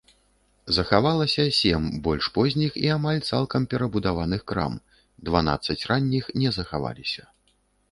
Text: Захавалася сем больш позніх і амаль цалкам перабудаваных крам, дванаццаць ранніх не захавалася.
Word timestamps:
Захавалася 0.77 1.43
сем 1.57 1.83
больш 2.07 2.29
позніх 2.37 2.71
і 2.85 2.89
амаль 2.95 3.19
цалкам 3.29 3.69
перабудаваных 3.75 4.41
крам, 4.55 4.81
дванаццаць 5.31 5.79
ранніх 5.93 6.25
не 6.41 6.49
захавалася. 6.61 7.23